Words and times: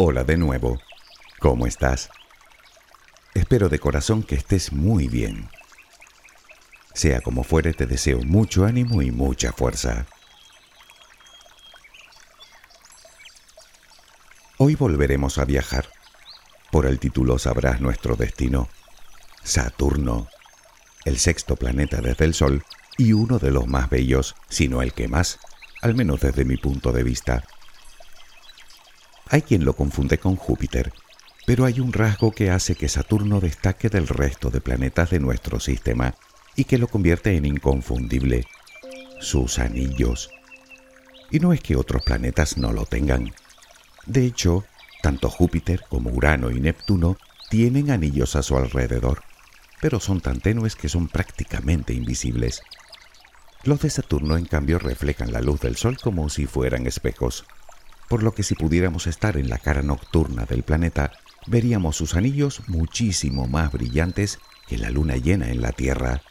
Hola 0.00 0.22
de 0.22 0.36
nuevo. 0.36 0.78
¿Cómo 1.40 1.66
estás? 1.66 2.08
Espero 3.34 3.68
de 3.68 3.80
corazón 3.80 4.22
que 4.22 4.36
estés 4.36 4.72
muy 4.72 5.08
bien. 5.08 5.48
Sea 6.94 7.20
como 7.20 7.42
fuere, 7.42 7.72
te 7.74 7.84
deseo 7.84 8.20
mucho 8.20 8.64
ánimo 8.64 9.02
y 9.02 9.10
mucha 9.10 9.50
fuerza. 9.50 10.06
Hoy 14.58 14.76
volveremos 14.76 15.36
a 15.38 15.44
viajar. 15.44 15.88
Por 16.70 16.86
el 16.86 17.00
título 17.00 17.36
sabrás 17.40 17.80
nuestro 17.80 18.14
destino. 18.14 18.68
Saturno, 19.42 20.28
el 21.06 21.18
sexto 21.18 21.56
planeta 21.56 22.00
desde 22.00 22.24
el 22.24 22.34
Sol 22.34 22.62
y 22.96 23.14
uno 23.14 23.40
de 23.40 23.50
los 23.50 23.66
más 23.66 23.90
bellos, 23.90 24.36
si 24.48 24.68
no 24.68 24.80
el 24.80 24.92
que 24.92 25.08
más, 25.08 25.40
al 25.82 25.96
menos 25.96 26.20
desde 26.20 26.44
mi 26.44 26.56
punto 26.56 26.92
de 26.92 27.02
vista. 27.02 27.42
Hay 29.30 29.42
quien 29.42 29.64
lo 29.64 29.74
confunde 29.74 30.18
con 30.18 30.36
Júpiter, 30.36 30.92
pero 31.46 31.64
hay 31.64 31.80
un 31.80 31.92
rasgo 31.92 32.32
que 32.32 32.50
hace 32.50 32.74
que 32.74 32.88
Saturno 32.88 33.40
destaque 33.40 33.88
del 33.88 34.08
resto 34.08 34.50
de 34.50 34.60
planetas 34.60 35.10
de 35.10 35.20
nuestro 35.20 35.60
sistema 35.60 36.14
y 36.56 36.64
que 36.64 36.78
lo 36.78 36.88
convierte 36.88 37.36
en 37.36 37.44
inconfundible, 37.44 38.46
sus 39.20 39.58
anillos. 39.58 40.30
Y 41.30 41.40
no 41.40 41.52
es 41.52 41.60
que 41.60 41.76
otros 41.76 42.02
planetas 42.02 42.56
no 42.56 42.72
lo 42.72 42.86
tengan. 42.86 43.32
De 44.06 44.24
hecho, 44.24 44.64
tanto 45.02 45.28
Júpiter 45.28 45.84
como 45.88 46.10
Urano 46.10 46.50
y 46.50 46.60
Neptuno 46.60 47.18
tienen 47.50 47.90
anillos 47.90 48.34
a 48.34 48.42
su 48.42 48.56
alrededor, 48.56 49.22
pero 49.80 50.00
son 50.00 50.20
tan 50.20 50.40
tenues 50.40 50.74
que 50.74 50.88
son 50.88 51.06
prácticamente 51.08 51.92
invisibles. 51.92 52.62
Los 53.64 53.80
de 53.80 53.90
Saturno, 53.90 54.38
en 54.38 54.46
cambio, 54.46 54.78
reflejan 54.78 55.32
la 55.32 55.42
luz 55.42 55.60
del 55.60 55.76
Sol 55.76 55.98
como 55.98 56.28
si 56.30 56.46
fueran 56.46 56.86
espejos, 56.86 57.44
por 58.08 58.22
lo 58.22 58.32
que 58.32 58.42
si 58.42 58.54
pudiéramos 58.54 59.06
estar 59.06 59.36
en 59.36 59.48
la 59.48 59.58
cara 59.58 59.82
nocturna 59.82 60.44
del 60.46 60.62
planeta, 60.62 61.12
veríamos 61.46 61.96
sus 61.96 62.14
anillos 62.14 62.62
muchísimo 62.66 63.46
más 63.46 63.70
brillantes 63.72 64.38
que 64.66 64.78
la 64.78 64.90
luna 64.90 65.16
llena 65.16 65.50
en 65.50 65.60
la 65.60 65.72
Tierra. 65.72 66.22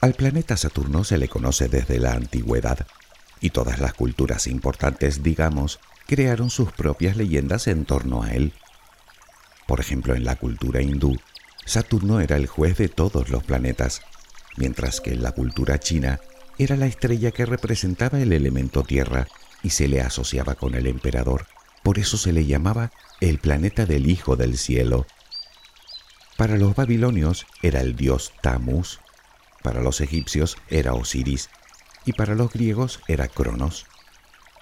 Al 0.00 0.14
planeta 0.14 0.56
Saturno 0.56 1.04
se 1.04 1.18
le 1.18 1.28
conoce 1.28 1.68
desde 1.68 1.98
la 1.98 2.12
antigüedad, 2.12 2.86
y 3.40 3.50
todas 3.50 3.80
las 3.80 3.92
culturas 3.92 4.46
importantes, 4.46 5.22
digamos, 5.22 5.80
crearon 6.06 6.48
sus 6.48 6.72
propias 6.72 7.16
leyendas 7.16 7.66
en 7.66 7.84
torno 7.84 8.22
a 8.22 8.32
él. 8.32 8.52
Por 9.66 9.80
ejemplo, 9.80 10.14
en 10.14 10.24
la 10.24 10.36
cultura 10.36 10.80
hindú, 10.80 11.18
Saturno 11.64 12.20
era 12.20 12.36
el 12.36 12.46
juez 12.46 12.78
de 12.78 12.88
todos 12.88 13.28
los 13.28 13.42
planetas, 13.42 14.02
mientras 14.56 15.00
que 15.00 15.12
en 15.12 15.22
la 15.22 15.32
cultura 15.32 15.80
china 15.80 16.20
era 16.58 16.76
la 16.76 16.86
estrella 16.86 17.30
que 17.30 17.46
representaba 17.46 18.20
el 18.20 18.32
elemento 18.32 18.82
Tierra 18.82 19.28
y 19.62 19.70
se 19.70 19.88
le 19.88 20.00
asociaba 20.00 20.54
con 20.54 20.74
el 20.74 20.86
emperador. 20.86 21.46
Por 21.82 21.98
eso 21.98 22.16
se 22.16 22.32
le 22.32 22.46
llamaba 22.46 22.92
el 23.20 23.38
planeta 23.38 23.86
del 23.86 24.08
Hijo 24.10 24.36
del 24.36 24.56
Cielo. 24.56 25.06
Para 26.36 26.56
los 26.56 26.74
babilonios 26.74 27.46
era 27.62 27.80
el 27.80 27.96
dios 27.96 28.32
Tammuz, 28.42 29.00
para 29.62 29.80
los 29.80 30.00
egipcios 30.00 30.56
era 30.68 30.94
Osiris 30.94 31.48
y 32.04 32.12
para 32.12 32.34
los 32.34 32.52
griegos 32.52 33.00
era 33.08 33.28
Cronos. 33.28 33.86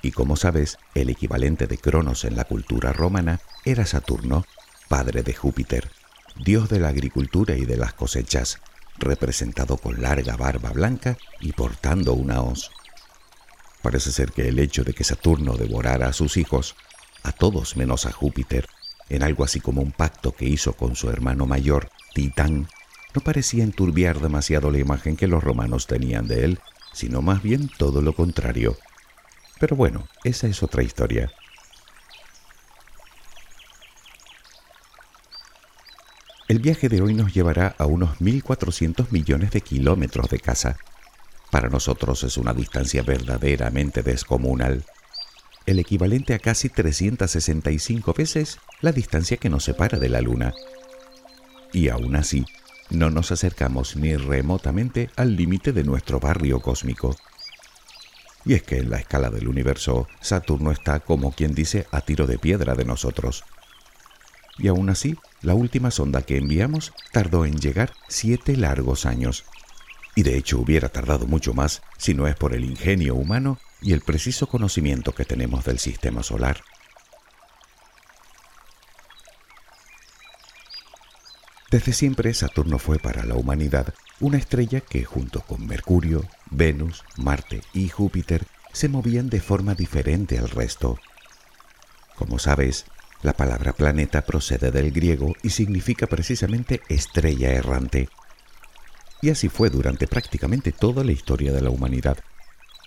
Y 0.02 0.12
como 0.12 0.36
sabes, 0.36 0.78
el 0.94 1.10
equivalente 1.10 1.66
de 1.66 1.78
Cronos 1.78 2.24
en 2.24 2.36
la 2.36 2.44
cultura 2.44 2.92
romana 2.92 3.40
era 3.64 3.86
Saturno, 3.86 4.44
padre 4.88 5.22
de 5.22 5.34
Júpiter, 5.34 5.90
dios 6.44 6.69
de 6.69 6.78
la 6.78 6.88
agricultura 6.88 7.56
y 7.56 7.64
de 7.64 7.76
las 7.76 7.94
cosechas, 7.94 8.60
representado 8.99 9.77
con 9.77 10.00
larga 10.00 10.37
barba 10.37 10.71
blanca 10.71 11.16
y 11.41 11.53
portando 11.53 12.12
una 12.15 12.43
hoz. 12.43 12.71
Parece 13.82 14.12
ser 14.12 14.32
que 14.32 14.49
el 14.49 14.59
hecho 14.59 14.84
de 14.84 14.94
que 14.94 15.05
Saturno 15.05 15.56
devorara 15.56 16.09
a 16.09 16.12
sus 16.12 16.37
hijos, 16.37 16.75
a 17.22 17.32
todos 17.32 17.77
menos 17.77 18.06
a 18.06 18.12
Júpiter, 18.12 18.66
en 19.09 19.22
algo 19.22 19.44
así 19.44 19.60
como 19.60 19.82
un 19.82 19.93
pacto 19.93 20.32
que 20.32 20.47
hizo 20.47 20.72
con 20.72 20.97
su 20.97 21.10
hermano 21.10 21.47
mayor, 21.47 21.91
Titán, 22.15 22.69
no 23.15 23.21
parecía 23.21 23.62
enturbiar 23.62 24.21
demasiado 24.21 24.71
la 24.71 24.78
imagen 24.78 25.16
que 25.16 25.28
los 25.28 25.44
romanos 25.44 25.87
tenían 25.87 26.26
de 26.26 26.44
él, 26.44 26.61
sino 26.93 27.22
más 27.22 27.43
bien 27.43 27.71
todo 27.76 28.03
lo 28.03 28.15
contrario. 28.15 28.76
Pero 29.61 29.76
bueno, 29.76 30.09
esa 30.25 30.47
es 30.47 30.62
otra 30.62 30.82
historia. 30.82 31.31
El 36.47 36.59
viaje 36.59 36.91
de 36.91 37.00
hoy 37.00 37.15
nos 37.15 37.32
llevará 37.32 37.75
a 37.78 37.87
unos 37.87 38.19
1.400 38.21 39.10
millones 39.10 39.50
de 39.53 39.62
kilómetros 39.62 40.28
de 40.28 40.38
casa. 40.38 40.77
Para 41.50 41.71
nosotros 41.71 42.22
es 42.22 42.37
una 42.37 42.53
distancia 42.53 43.03
verdaderamente 43.03 44.03
descomunal, 44.03 44.84
el 45.65 45.78
equivalente 45.78 46.34
a 46.34 46.38
casi 46.38 46.69
365 46.69 48.12
veces 48.12 48.59
la 48.82 48.93
distancia 48.93 49.38
que 49.38 49.49
nos 49.49 49.65
separa 49.65 49.99
de 49.99 50.10
la 50.10 50.21
Luna. 50.21 50.53
Y 51.72 51.88
aún 51.88 52.15
así, 52.15 52.44
no 52.91 53.09
nos 53.09 53.32
acercamos 53.32 53.97
ni 53.97 54.15
remotamente 54.15 55.09
al 55.16 55.37
límite 55.37 55.72
de 55.72 55.84
nuestro 55.84 56.21
barrio 56.21 56.61
cósmico. 56.61 57.16
Y 58.44 58.53
es 58.53 58.62
que 58.62 58.76
en 58.76 58.91
la 58.91 58.99
escala 58.99 59.31
del 59.31 59.49
universo, 59.49 60.06
Saturno 60.21 60.71
está, 60.72 61.00
como 61.00 61.32
quien 61.32 61.55
dice, 61.55 61.87
a 61.91 62.03
tiro 62.03 62.26
de 62.26 62.38
piedra 62.38 62.75
de 62.75 62.84
nosotros. 62.84 63.44
Y 64.59 64.69
aún 64.69 64.88
así, 64.91 65.16
la 65.42 65.54
última 65.54 65.91
sonda 65.91 66.22
que 66.22 66.37
enviamos 66.37 66.92
tardó 67.12 67.44
en 67.44 67.56
llegar 67.56 67.92
siete 68.09 68.56
largos 68.56 69.06
años. 69.06 69.44
Y 70.15 70.22
de 70.22 70.37
hecho 70.37 70.60
hubiera 70.60 70.88
tardado 70.88 71.26
mucho 71.26 71.54
más 71.54 71.82
si 71.98 72.15
no 72.15 72.28
es 72.28 72.37
por 72.37 72.54
el 72.54 72.64
ingenio 72.64 73.14
humano 73.14 73.59
y 73.82 73.93
el 73.93 74.00
preciso 74.00 74.47
conocimiento 74.47 75.12
que 75.12 75.25
tenemos 75.25 75.64
del 75.64 75.78
sistema 75.78 76.22
solar. 76.22 76.62
Desde 81.70 81.93
siempre 81.93 82.32
Saturno 82.34 82.78
fue 82.78 83.00
para 83.00 83.25
la 83.25 83.34
humanidad 83.34 83.93
una 84.20 84.38
estrella 84.38 84.81
que 84.81 85.04
junto 85.04 85.41
con 85.41 85.66
Mercurio, 85.66 86.25
Venus, 86.48 87.03
Marte 87.16 87.62
y 87.72 87.88
Júpiter 87.88 88.47
se 88.72 88.88
movían 88.88 89.28
de 89.28 89.41
forma 89.41 89.75
diferente 89.75 90.38
al 90.38 90.50
resto. 90.50 91.00
Como 92.14 92.38
sabes, 92.38 92.87
la 93.24 93.32
palabra 93.32 93.72
planeta 93.72 94.20
procede 94.20 94.70
del 94.70 94.92
griego 94.92 95.34
y 95.42 95.48
significa 95.48 96.06
precisamente 96.06 96.82
estrella 96.90 97.52
errante. 97.52 98.10
Y 99.22 99.30
así 99.30 99.48
fue 99.48 99.70
durante 99.70 100.06
prácticamente 100.06 100.72
toda 100.72 101.02
la 101.02 101.12
historia 101.12 101.50
de 101.50 101.62
la 101.62 101.70
humanidad, 101.70 102.18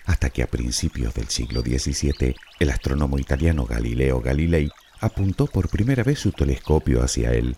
hasta 0.06 0.30
que 0.30 0.44
a 0.44 0.48
principios 0.48 1.16
del 1.16 1.28
siglo 1.30 1.62
XVII 1.62 2.36
el 2.60 2.70
astrónomo 2.70 3.18
italiano 3.18 3.66
Galileo 3.66 4.22
Galilei 4.22 4.70
apuntó 5.00 5.48
por 5.48 5.70
primera 5.70 6.04
vez 6.04 6.20
su 6.20 6.32
telescopio 6.32 7.04
hacia 7.04 7.34
él. 7.34 7.58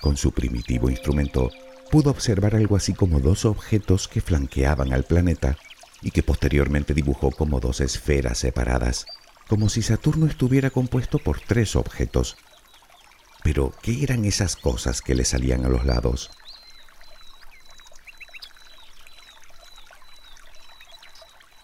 Con 0.00 0.16
su 0.16 0.30
primitivo 0.30 0.90
instrumento 0.90 1.50
pudo 1.90 2.10
observar 2.10 2.54
algo 2.54 2.76
así 2.76 2.94
como 2.94 3.18
dos 3.18 3.46
objetos 3.46 4.06
que 4.06 4.20
flanqueaban 4.20 4.92
al 4.92 5.02
planeta 5.02 5.58
y 6.02 6.12
que 6.12 6.22
posteriormente 6.22 6.94
dibujó 6.94 7.32
como 7.32 7.58
dos 7.58 7.80
esferas 7.80 8.38
separadas, 8.38 9.06
como 9.48 9.68
si 9.68 9.82
Saturno 9.82 10.26
estuviera 10.26 10.70
compuesto 10.70 11.18
por 11.18 11.40
tres 11.40 11.76
objetos. 11.76 12.36
Pero, 13.42 13.72
¿qué 13.82 14.02
eran 14.02 14.24
esas 14.24 14.56
cosas 14.56 15.02
que 15.02 15.14
le 15.14 15.24
salían 15.24 15.64
a 15.64 15.68
los 15.68 15.84
lados? 15.84 16.30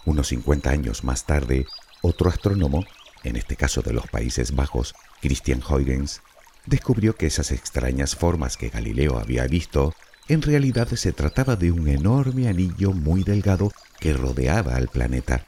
Unos 0.05 0.29
50 0.29 0.71
años 0.71 1.05
más 1.05 1.27
tarde, 1.27 1.67
otro 2.03 2.31
astrónomo, 2.31 2.85
en 3.25 3.37
este 3.37 3.57
caso 3.57 3.83
de 3.83 3.93
los 3.93 4.07
Países 4.07 4.55
Bajos, 4.55 4.95
Christian 5.21 5.63
Huygens, 5.63 6.23
descubrió 6.67 7.15
que 7.15 7.27
esas 7.27 7.53
extrañas 7.53 8.17
formas 8.17 8.57
que 8.57 8.69
Galileo 8.69 9.19
había 9.19 9.47
visto 9.47 9.95
en 10.29 10.43
realidad 10.43 10.89
se 10.89 11.13
trataba 11.13 11.57
de 11.57 11.73
un 11.73 11.89
enorme 11.89 12.49
anillo 12.49 12.93
muy 12.93 13.23
delgado 13.23 13.73
que 13.99 14.13
rodeaba 14.13 14.77
al 14.77 14.89
planeta. 14.89 15.47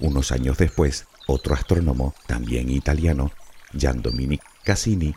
Unos 0.00 0.32
años 0.32 0.58
después, 0.58 1.06
otro 1.30 1.54
astrónomo, 1.54 2.14
también 2.26 2.68
italiano, 2.70 3.30
Gian 3.72 4.02
Dominic 4.02 4.42
Cassini, 4.64 5.14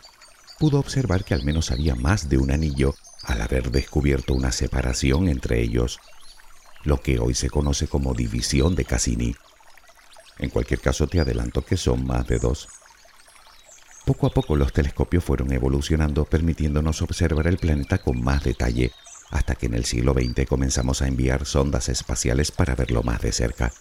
pudo 0.58 0.78
observar 0.78 1.24
que 1.24 1.34
al 1.34 1.44
menos 1.44 1.70
había 1.70 1.94
más 1.94 2.28
de 2.28 2.38
un 2.38 2.50
anillo 2.50 2.94
al 3.24 3.42
haber 3.42 3.70
descubierto 3.70 4.34
una 4.34 4.52
separación 4.52 5.28
entre 5.28 5.60
ellos, 5.60 5.98
lo 6.84 7.00
que 7.00 7.18
hoy 7.18 7.34
se 7.34 7.50
conoce 7.50 7.88
como 7.88 8.14
división 8.14 8.74
de 8.74 8.84
Cassini. 8.84 9.34
En 10.38 10.50
cualquier 10.50 10.80
caso 10.80 11.06
te 11.06 11.20
adelanto 11.20 11.64
que 11.64 11.76
son 11.76 12.06
más 12.06 12.26
de 12.26 12.38
dos. 12.38 12.68
Poco 14.04 14.26
a 14.26 14.30
poco 14.30 14.54
los 14.54 14.72
telescopios 14.72 15.24
fueron 15.24 15.52
evolucionando 15.52 16.26
permitiéndonos 16.26 17.00
observar 17.02 17.46
el 17.46 17.56
planeta 17.56 17.98
con 17.98 18.22
más 18.22 18.44
detalle, 18.44 18.92
hasta 19.30 19.54
que 19.54 19.66
en 19.66 19.74
el 19.74 19.84
siglo 19.84 20.12
XX 20.12 20.46
comenzamos 20.46 21.00
a 21.02 21.08
enviar 21.08 21.46
sondas 21.46 21.88
espaciales 21.88 22.52
para 22.52 22.74
verlo 22.74 23.02
más 23.02 23.22
de 23.22 23.32
cerca. 23.32 23.72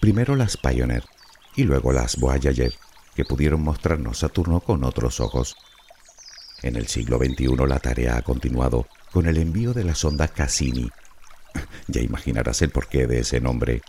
Primero 0.00 0.36
las 0.36 0.58
Pioneer 0.58 1.04
y 1.56 1.64
luego 1.64 1.92
las 1.92 2.16
Voyager, 2.16 2.74
que 3.14 3.24
pudieron 3.24 3.62
mostrarnos 3.62 4.18
Saturno 4.18 4.60
con 4.60 4.84
otros 4.84 5.20
ojos. 5.20 5.56
En 6.62 6.76
el 6.76 6.88
siglo 6.88 7.18
XXI 7.18 7.56
la 7.66 7.78
tarea 7.78 8.16
ha 8.16 8.22
continuado 8.22 8.86
con 9.12 9.26
el 9.26 9.36
envío 9.36 9.72
de 9.72 9.84
la 9.84 9.94
sonda 9.94 10.28
Cassini. 10.28 10.90
ya 11.88 12.00
imaginarás 12.00 12.62
el 12.62 12.70
porqué 12.70 13.06
de 13.06 13.20
ese 13.20 13.40
nombre. 13.40 13.82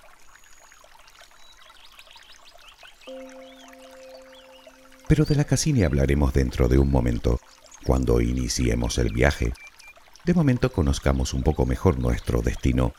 Pero 5.07 5.25
de 5.25 5.35
la 5.35 5.43
Cassini 5.43 5.83
hablaremos 5.83 6.33
dentro 6.33 6.67
de 6.67 6.79
un 6.79 6.89
momento, 6.89 7.39
cuando 7.85 8.21
iniciemos 8.21 8.97
el 8.97 9.13
viaje. 9.13 9.53
De 10.23 10.33
momento 10.33 10.71
conozcamos 10.71 11.33
un 11.33 11.43
poco 11.43 11.65
mejor 11.65 11.99
nuestro 11.99 12.41
destino. 12.41 12.93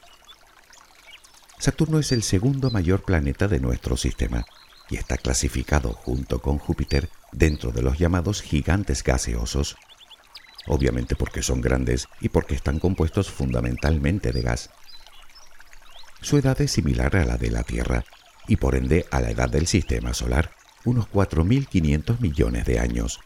Saturno 1.58 1.98
es 1.98 2.12
el 2.12 2.22
segundo 2.22 2.70
mayor 2.70 3.02
planeta 3.02 3.48
de 3.48 3.58
nuestro 3.58 3.96
sistema 3.96 4.46
y 4.88 4.96
está 4.96 5.16
clasificado 5.16 5.92
junto 5.92 6.40
con 6.40 6.58
Júpiter 6.58 7.10
dentro 7.32 7.72
de 7.72 7.82
los 7.82 7.98
llamados 7.98 8.42
gigantes 8.42 9.02
gaseosos, 9.02 9.76
obviamente 10.66 11.16
porque 11.16 11.42
son 11.42 11.60
grandes 11.60 12.08
y 12.20 12.28
porque 12.28 12.54
están 12.54 12.78
compuestos 12.78 13.30
fundamentalmente 13.30 14.32
de 14.32 14.42
gas. 14.42 14.70
Su 16.20 16.38
edad 16.38 16.60
es 16.60 16.72
similar 16.72 17.16
a 17.16 17.24
la 17.24 17.36
de 17.36 17.50
la 17.50 17.62
Tierra 17.62 18.04
y 18.48 18.56
por 18.56 18.74
ende 18.74 19.06
a 19.10 19.20
la 19.20 19.30
edad 19.30 19.48
del 19.48 19.66
sistema 19.66 20.14
solar, 20.14 20.52
unos 20.84 21.08
4.500 21.10 22.20
millones 22.20 22.64
de 22.64 22.78
años. 22.78 23.20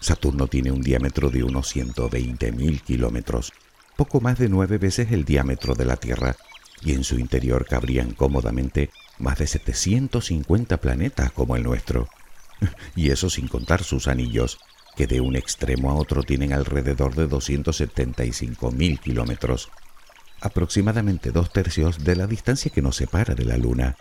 Saturno 0.00 0.48
tiene 0.48 0.72
un 0.72 0.82
diámetro 0.82 1.30
de 1.30 1.42
unos 1.42 1.74
120.000 1.74 2.82
kilómetros, 2.82 3.52
poco 3.96 4.20
más 4.20 4.38
de 4.38 4.48
nueve 4.48 4.78
veces 4.78 5.10
el 5.12 5.24
diámetro 5.24 5.74
de 5.74 5.86
la 5.86 5.96
Tierra, 5.96 6.36
y 6.82 6.92
en 6.92 7.04
su 7.04 7.18
interior 7.18 7.66
cabrían 7.66 8.12
cómodamente 8.12 8.90
más 9.18 9.38
de 9.38 9.46
750 9.46 10.76
planetas 10.78 11.32
como 11.32 11.56
el 11.56 11.62
nuestro. 11.62 12.08
Y 12.96 13.10
eso 13.10 13.28
sin 13.28 13.48
contar 13.48 13.82
sus 13.82 14.08
anillos, 14.08 14.58
que 14.96 15.06
de 15.06 15.20
un 15.20 15.36
extremo 15.36 15.90
a 15.90 15.94
otro 15.94 16.22
tienen 16.22 16.52
alrededor 16.52 17.14
de 17.14 17.28
275.000 17.28 18.98
kilómetros, 18.98 19.70
aproximadamente 20.40 21.32
dos 21.32 21.52
tercios 21.52 22.02
de 22.02 22.16
la 22.16 22.26
distancia 22.26 22.70
que 22.70 22.82
nos 22.82 22.96
separa 22.96 23.34
de 23.34 23.44
la 23.44 23.58
Luna. 23.58 23.96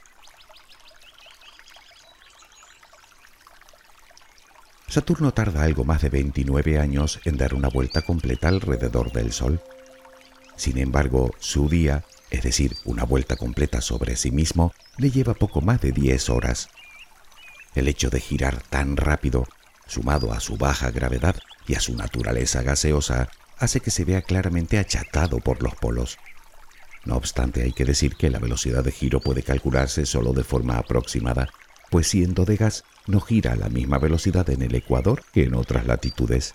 Saturno 4.87 5.33
tarda 5.33 5.63
algo 5.63 5.83
más 5.83 6.01
de 6.01 6.09
29 6.09 6.79
años 6.79 7.19
en 7.25 7.35
dar 7.35 7.53
una 7.53 7.67
vuelta 7.67 8.01
completa 8.01 8.47
alrededor 8.47 9.11
del 9.11 9.33
Sol. 9.33 9.61
Sin 10.55 10.77
embargo, 10.77 11.31
su 11.39 11.67
día, 11.67 12.05
es 12.35 12.43
decir, 12.43 12.75
una 12.83 13.05
vuelta 13.05 13.37
completa 13.37 13.79
sobre 13.79 14.17
sí 14.17 14.29
mismo, 14.29 14.73
le 14.97 15.09
lleva 15.09 15.33
poco 15.33 15.61
más 15.61 15.79
de 15.79 15.93
10 15.93 16.29
horas. 16.29 16.67
El 17.75 17.87
hecho 17.87 18.09
de 18.09 18.19
girar 18.19 18.61
tan 18.61 18.97
rápido, 18.97 19.47
sumado 19.87 20.33
a 20.33 20.41
su 20.41 20.57
baja 20.57 20.91
gravedad 20.91 21.37
y 21.65 21.75
a 21.75 21.79
su 21.79 21.95
naturaleza 21.95 22.61
gaseosa, 22.61 23.29
hace 23.57 23.79
que 23.79 23.89
se 23.89 24.03
vea 24.03 24.21
claramente 24.21 24.79
achatado 24.79 25.39
por 25.39 25.63
los 25.63 25.75
polos. 25.75 26.17
No 27.05 27.15
obstante, 27.15 27.63
hay 27.63 27.71
que 27.71 27.85
decir 27.85 28.17
que 28.17 28.29
la 28.29 28.39
velocidad 28.39 28.83
de 28.83 28.91
giro 28.91 29.21
puede 29.21 29.41
calcularse 29.41 30.05
solo 30.05 30.33
de 30.33 30.43
forma 30.43 30.77
aproximada, 30.77 31.47
pues 31.89 32.07
siendo 32.09 32.43
de 32.43 32.57
gas, 32.57 32.83
no 33.07 33.21
gira 33.21 33.53
a 33.53 33.55
la 33.55 33.69
misma 33.69 33.97
velocidad 33.97 34.49
en 34.49 34.61
el 34.61 34.75
Ecuador 34.75 35.23
que 35.31 35.43
en 35.43 35.53
otras 35.53 35.85
latitudes. 35.85 36.53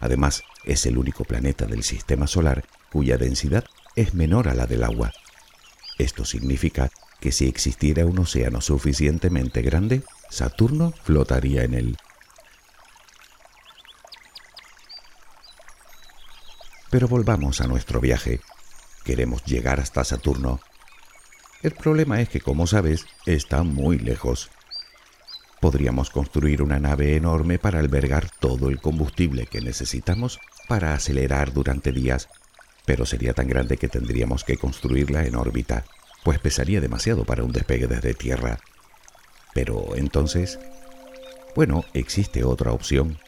Además, 0.00 0.44
es 0.64 0.86
el 0.86 0.96
único 0.96 1.24
planeta 1.24 1.66
del 1.66 1.82
sistema 1.82 2.26
solar 2.26 2.64
cuya 2.90 3.18
densidad 3.18 3.64
es 3.96 4.14
menor 4.14 4.48
a 4.48 4.54
la 4.54 4.66
del 4.66 4.84
agua. 4.84 5.12
Esto 5.98 6.24
significa 6.24 6.90
que 7.20 7.32
si 7.32 7.46
existiera 7.46 8.04
un 8.06 8.18
océano 8.18 8.60
suficientemente 8.60 9.62
grande, 9.62 10.02
Saturno 10.30 10.92
flotaría 11.04 11.62
en 11.62 11.74
él. 11.74 11.96
Pero 16.90 17.08
volvamos 17.08 17.60
a 17.60 17.66
nuestro 17.66 18.00
viaje. 18.00 18.40
Queremos 19.04 19.44
llegar 19.44 19.80
hasta 19.80 20.04
Saturno. 20.04 20.60
El 21.62 21.72
problema 21.72 22.20
es 22.20 22.28
que, 22.28 22.40
como 22.40 22.66
sabes, 22.66 23.06
está 23.24 23.62
muy 23.62 23.98
lejos. 23.98 24.50
Podríamos 25.60 26.10
construir 26.10 26.60
una 26.60 26.80
nave 26.80 27.14
enorme 27.14 27.58
para 27.58 27.78
albergar 27.78 28.28
todo 28.40 28.68
el 28.68 28.80
combustible 28.80 29.46
que 29.46 29.60
necesitamos 29.60 30.40
para 30.68 30.92
acelerar 30.92 31.52
durante 31.52 31.92
días, 31.92 32.28
pero 32.84 33.06
sería 33.06 33.32
tan 33.32 33.48
grande 33.48 33.76
que 33.76 33.88
tendríamos 33.88 34.44
que 34.44 34.56
construirla 34.56 35.24
en 35.24 35.36
órbita, 35.36 35.84
pues 36.24 36.38
pesaría 36.38 36.80
demasiado 36.80 37.24
para 37.24 37.44
un 37.44 37.52
despegue 37.52 37.86
desde 37.86 38.14
Tierra. 38.14 38.58
Pero 39.54 39.96
entonces, 39.96 40.58
bueno, 41.54 41.84
existe 41.94 42.44
otra 42.44 42.72
opción. 42.72 43.18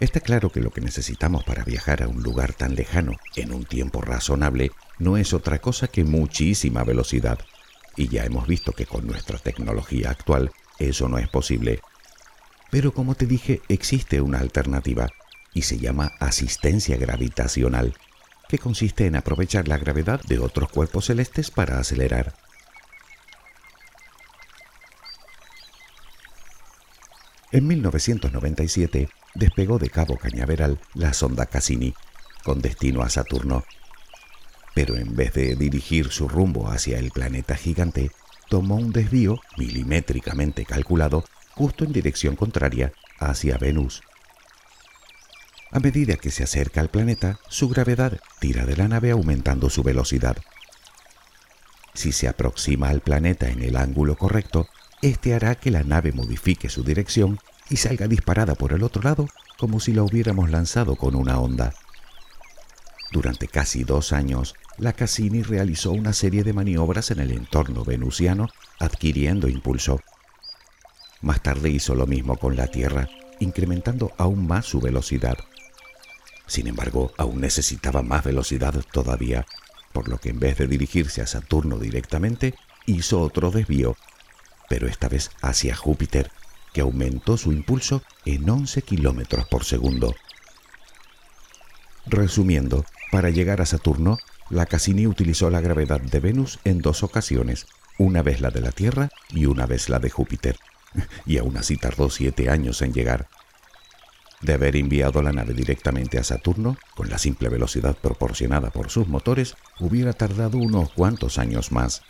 Está 0.00 0.20
claro 0.20 0.50
que 0.50 0.60
lo 0.60 0.70
que 0.70 0.80
necesitamos 0.80 1.44
para 1.44 1.64
viajar 1.64 2.02
a 2.02 2.08
un 2.08 2.22
lugar 2.22 2.52
tan 2.52 2.74
lejano 2.74 3.12
en 3.36 3.52
un 3.52 3.64
tiempo 3.64 4.00
razonable 4.00 4.72
no 4.98 5.16
es 5.16 5.32
otra 5.32 5.60
cosa 5.60 5.88
que 5.88 6.04
muchísima 6.04 6.84
velocidad. 6.84 7.38
Y 7.96 8.08
ya 8.08 8.24
hemos 8.24 8.46
visto 8.46 8.72
que 8.72 8.86
con 8.86 9.06
nuestra 9.06 9.38
tecnología 9.38 10.10
actual 10.10 10.50
eso 10.78 11.08
no 11.08 11.18
es 11.18 11.28
posible. 11.28 11.80
Pero 12.70 12.92
como 12.92 13.14
te 13.14 13.26
dije, 13.26 13.62
existe 13.68 14.20
una 14.20 14.40
alternativa 14.40 15.08
y 15.54 15.62
se 15.62 15.78
llama 15.78 16.12
asistencia 16.18 16.96
gravitacional, 16.96 17.94
que 18.54 18.60
consiste 18.60 19.06
en 19.06 19.16
aprovechar 19.16 19.66
la 19.66 19.78
gravedad 19.78 20.20
de 20.28 20.38
otros 20.38 20.68
cuerpos 20.68 21.06
celestes 21.06 21.50
para 21.50 21.80
acelerar. 21.80 22.34
En 27.50 27.66
1997 27.66 29.08
despegó 29.34 29.80
de 29.80 29.90
Cabo 29.90 30.16
Cañaveral 30.18 30.78
la 30.94 31.14
sonda 31.14 31.46
Cassini, 31.46 31.94
con 32.44 32.62
destino 32.62 33.02
a 33.02 33.10
Saturno. 33.10 33.64
Pero 34.72 34.94
en 34.94 35.16
vez 35.16 35.32
de 35.32 35.56
dirigir 35.56 36.12
su 36.12 36.28
rumbo 36.28 36.68
hacia 36.68 37.00
el 37.00 37.10
planeta 37.10 37.56
gigante, 37.56 38.12
tomó 38.48 38.76
un 38.76 38.92
desvío 38.92 39.40
milimétricamente 39.58 40.64
calculado 40.64 41.24
justo 41.56 41.84
en 41.84 41.92
dirección 41.92 42.36
contraria 42.36 42.92
hacia 43.18 43.58
Venus. 43.58 44.02
A 45.74 45.80
medida 45.80 46.14
que 46.14 46.30
se 46.30 46.44
acerca 46.44 46.80
al 46.80 46.88
planeta, 46.88 47.40
su 47.48 47.68
gravedad 47.68 48.20
tira 48.38 48.64
de 48.64 48.76
la 48.76 48.86
nave 48.86 49.10
aumentando 49.10 49.68
su 49.68 49.82
velocidad. 49.82 50.36
Si 51.94 52.12
se 52.12 52.28
aproxima 52.28 52.90
al 52.90 53.00
planeta 53.00 53.48
en 53.48 53.60
el 53.60 53.76
ángulo 53.76 54.14
correcto, 54.16 54.68
este 55.02 55.34
hará 55.34 55.56
que 55.56 55.72
la 55.72 55.82
nave 55.82 56.12
modifique 56.12 56.68
su 56.68 56.84
dirección 56.84 57.40
y 57.70 57.78
salga 57.78 58.06
disparada 58.06 58.54
por 58.54 58.72
el 58.72 58.84
otro 58.84 59.02
lado 59.02 59.26
como 59.58 59.80
si 59.80 59.92
la 59.92 60.04
hubiéramos 60.04 60.48
lanzado 60.48 60.94
con 60.94 61.16
una 61.16 61.40
onda. 61.40 61.74
Durante 63.10 63.48
casi 63.48 63.82
dos 63.82 64.12
años, 64.12 64.54
la 64.78 64.92
Cassini 64.92 65.42
realizó 65.42 65.90
una 65.90 66.12
serie 66.12 66.44
de 66.44 66.52
maniobras 66.52 67.10
en 67.10 67.18
el 67.18 67.32
entorno 67.32 67.84
venusiano, 67.84 68.48
adquiriendo 68.78 69.48
impulso. 69.48 70.00
Más 71.20 71.42
tarde 71.42 71.70
hizo 71.70 71.96
lo 71.96 72.06
mismo 72.06 72.36
con 72.36 72.54
la 72.54 72.68
Tierra, 72.68 73.08
incrementando 73.40 74.12
aún 74.18 74.46
más 74.46 74.66
su 74.66 74.80
velocidad. 74.80 75.36
Sin 76.46 76.66
embargo, 76.66 77.12
aún 77.16 77.40
necesitaba 77.40 78.02
más 78.02 78.24
velocidad 78.24 78.74
todavía, 78.92 79.46
por 79.92 80.08
lo 80.08 80.18
que 80.18 80.30
en 80.30 80.40
vez 80.40 80.58
de 80.58 80.66
dirigirse 80.66 81.22
a 81.22 81.26
Saturno 81.26 81.78
directamente, 81.78 82.54
hizo 82.86 83.20
otro 83.20 83.50
desvío, 83.50 83.96
pero 84.68 84.86
esta 84.88 85.08
vez 85.08 85.30
hacia 85.40 85.74
Júpiter, 85.74 86.30
que 86.72 86.80
aumentó 86.80 87.36
su 87.36 87.52
impulso 87.52 88.02
en 88.24 88.48
11 88.48 88.82
kilómetros 88.82 89.46
por 89.46 89.64
segundo. 89.64 90.14
Resumiendo, 92.06 92.84
para 93.10 93.30
llegar 93.30 93.60
a 93.60 93.66
Saturno, 93.66 94.18
la 94.50 94.66
Cassini 94.66 95.06
utilizó 95.06 95.48
la 95.48 95.60
gravedad 95.60 96.00
de 96.00 96.20
Venus 96.20 96.58
en 96.64 96.82
dos 96.82 97.02
ocasiones, 97.02 97.66
una 97.96 98.22
vez 98.22 98.40
la 98.40 98.50
de 98.50 98.60
la 98.60 98.72
Tierra 98.72 99.08
y 99.30 99.46
una 99.46 99.66
vez 99.66 99.88
la 99.88 100.00
de 100.00 100.10
Júpiter, 100.10 100.58
y 101.26 101.38
aún 101.38 101.56
así 101.56 101.76
tardó 101.76 102.10
siete 102.10 102.50
años 102.50 102.82
en 102.82 102.92
llegar. 102.92 103.28
De 104.40 104.54
haber 104.54 104.76
enviado 104.76 105.22
la 105.22 105.32
nave 105.32 105.54
directamente 105.54 106.18
a 106.18 106.24
Saturno, 106.24 106.76
con 106.94 107.08
la 107.08 107.18
simple 107.18 107.48
velocidad 107.48 107.96
proporcionada 107.96 108.70
por 108.70 108.90
sus 108.90 109.08
motores, 109.08 109.56
hubiera 109.80 110.12
tardado 110.12 110.58
unos 110.58 110.90
cuantos 110.90 111.38
años 111.38 111.72
más. 111.72 112.02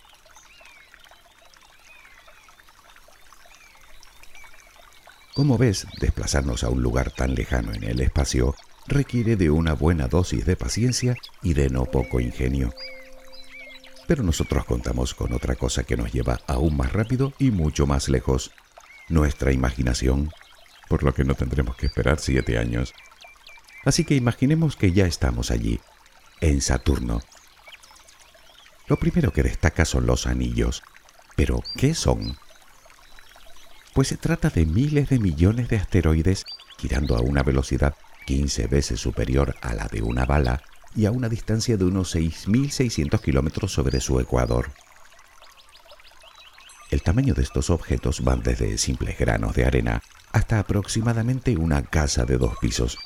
Como 5.34 5.58
ves, 5.58 5.86
desplazarnos 6.00 6.62
a 6.62 6.68
un 6.68 6.82
lugar 6.82 7.10
tan 7.10 7.34
lejano 7.34 7.72
en 7.72 7.82
el 7.82 8.00
espacio 8.00 8.54
requiere 8.86 9.34
de 9.34 9.50
una 9.50 9.72
buena 9.72 10.06
dosis 10.06 10.46
de 10.46 10.56
paciencia 10.56 11.16
y 11.42 11.54
de 11.54 11.70
no 11.70 11.86
poco 11.86 12.20
ingenio. 12.20 12.72
Pero 14.06 14.22
nosotros 14.22 14.64
contamos 14.64 15.14
con 15.14 15.32
otra 15.32 15.56
cosa 15.56 15.82
que 15.82 15.96
nos 15.96 16.12
lleva 16.12 16.40
aún 16.46 16.76
más 16.76 16.92
rápido 16.92 17.32
y 17.38 17.50
mucho 17.50 17.86
más 17.86 18.08
lejos, 18.08 18.52
nuestra 19.08 19.50
imaginación, 19.52 20.30
por 20.88 21.02
lo 21.02 21.14
que 21.14 21.24
no 21.24 21.34
tendremos 21.34 21.76
que 21.76 21.86
esperar 21.86 22.18
siete 22.18 22.58
años. 22.58 22.94
Así 23.84 24.04
que 24.04 24.14
imaginemos 24.14 24.76
que 24.76 24.92
ya 24.92 25.06
estamos 25.06 25.50
allí, 25.50 25.80
en 26.40 26.60
Saturno. 26.60 27.20
Lo 28.86 28.98
primero 28.98 29.32
que 29.32 29.42
destaca 29.42 29.84
son 29.84 30.06
los 30.06 30.26
anillos. 30.26 30.82
Pero, 31.36 31.62
¿qué 31.76 31.94
son? 31.94 32.36
Pues 33.94 34.08
se 34.08 34.16
trata 34.16 34.50
de 34.50 34.66
miles 34.66 35.08
de 35.08 35.18
millones 35.18 35.68
de 35.68 35.76
asteroides 35.76 36.44
girando 36.78 37.16
a 37.16 37.20
una 37.20 37.42
velocidad 37.42 37.94
15 38.26 38.66
veces 38.66 39.00
superior 39.00 39.54
a 39.62 39.74
la 39.74 39.86
de 39.88 40.02
una 40.02 40.24
bala 40.26 40.62
y 40.94 41.06
a 41.06 41.10
una 41.10 41.28
distancia 41.28 41.76
de 41.76 41.84
unos 41.84 42.14
6.600 42.14 43.20
kilómetros 43.20 43.72
sobre 43.72 44.00
su 44.00 44.20
ecuador. 44.20 44.70
El 46.90 47.02
tamaño 47.02 47.34
de 47.34 47.42
estos 47.42 47.70
objetos 47.70 48.22
van 48.22 48.42
desde 48.42 48.78
simples 48.78 49.18
granos 49.18 49.54
de 49.54 49.64
arena 49.64 50.02
hasta 50.34 50.58
aproximadamente 50.58 51.56
una 51.56 51.80
casa 51.82 52.26
de 52.26 52.36
dos 52.36 52.58
pisos. 52.60 52.98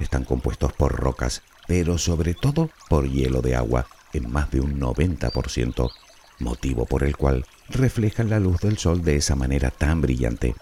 Están 0.00 0.24
compuestos 0.24 0.72
por 0.72 0.92
rocas, 0.92 1.42
pero 1.68 1.98
sobre 1.98 2.34
todo 2.34 2.70
por 2.88 3.08
hielo 3.08 3.40
de 3.40 3.54
agua 3.54 3.86
en 4.12 4.28
más 4.32 4.50
de 4.50 4.60
un 4.60 4.80
90%, 4.80 5.92
motivo 6.40 6.86
por 6.86 7.04
el 7.04 7.16
cual 7.16 7.46
reflejan 7.68 8.30
la 8.30 8.40
luz 8.40 8.58
del 8.60 8.78
sol 8.78 9.04
de 9.04 9.14
esa 9.16 9.36
manera 9.36 9.70
tan 9.70 10.00
brillante 10.00 10.56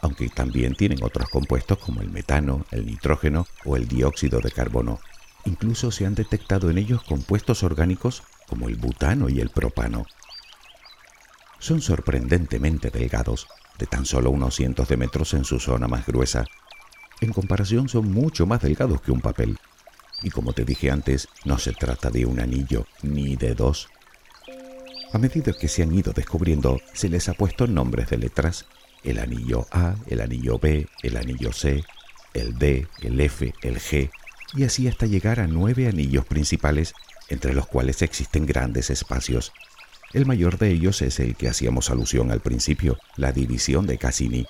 aunque 0.00 0.28
también 0.28 0.74
tienen 0.74 1.02
otros 1.02 1.28
compuestos 1.28 1.78
como 1.78 2.00
el 2.00 2.10
metano, 2.10 2.64
el 2.70 2.86
nitrógeno 2.86 3.46
o 3.64 3.76
el 3.76 3.88
dióxido 3.88 4.40
de 4.40 4.50
carbono. 4.50 5.00
Incluso 5.44 5.90
se 5.90 6.06
han 6.06 6.14
detectado 6.14 6.70
en 6.70 6.78
ellos 6.78 7.02
compuestos 7.02 7.62
orgánicos 7.62 8.22
como 8.48 8.68
el 8.68 8.76
butano 8.76 9.28
y 9.28 9.40
el 9.40 9.50
propano. 9.50 10.06
Son 11.58 11.80
sorprendentemente 11.80 12.90
delgados, 12.90 13.48
de 13.78 13.86
tan 13.86 14.04
solo 14.04 14.30
unos 14.30 14.56
cientos 14.56 14.88
de 14.88 14.96
metros 14.96 15.34
en 15.34 15.44
su 15.44 15.60
zona 15.60 15.88
más 15.88 16.06
gruesa. 16.06 16.44
En 17.20 17.32
comparación 17.32 17.88
son 17.88 18.10
mucho 18.10 18.46
más 18.46 18.62
delgados 18.62 19.00
que 19.00 19.12
un 19.12 19.20
papel. 19.20 19.58
Y 20.22 20.30
como 20.30 20.52
te 20.52 20.64
dije 20.64 20.90
antes, 20.90 21.28
no 21.44 21.58
se 21.58 21.72
trata 21.72 22.10
de 22.10 22.26
un 22.26 22.40
anillo 22.40 22.86
ni 23.02 23.36
de 23.36 23.54
dos. 23.54 23.88
A 25.12 25.18
medida 25.18 25.52
que 25.52 25.68
se 25.68 25.82
han 25.82 25.94
ido 25.94 26.12
descubriendo, 26.12 26.80
se 26.92 27.08
les 27.08 27.28
ha 27.28 27.34
puesto 27.34 27.66
nombres 27.66 28.10
de 28.10 28.18
letras 28.18 28.66
el 29.04 29.18
anillo 29.18 29.66
A, 29.70 29.94
el 30.06 30.20
anillo 30.20 30.58
B, 30.58 30.86
el 31.02 31.16
anillo 31.16 31.52
C, 31.52 31.84
el 32.34 32.58
D, 32.58 32.86
el 33.00 33.20
F, 33.20 33.54
el 33.62 33.78
G, 33.78 34.10
y 34.54 34.64
así 34.64 34.88
hasta 34.88 35.06
llegar 35.06 35.40
a 35.40 35.46
nueve 35.46 35.88
anillos 35.88 36.24
principales, 36.26 36.94
entre 37.28 37.54
los 37.54 37.66
cuales 37.66 38.02
existen 38.02 38.46
grandes 38.46 38.90
espacios. 38.90 39.52
El 40.14 40.24
mayor 40.24 40.56
de 40.56 40.70
ellos 40.70 41.02
es 41.02 41.20
el 41.20 41.36
que 41.36 41.48
hacíamos 41.48 41.90
alusión 41.90 42.30
al 42.30 42.40
principio, 42.40 42.98
la 43.16 43.32
división 43.32 43.86
de 43.86 43.98
Cassini. 43.98 44.46